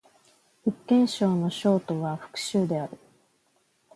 [0.63, 2.97] 福建省の省都は福州である